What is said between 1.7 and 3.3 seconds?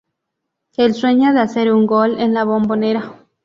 un gol en La Bombonera.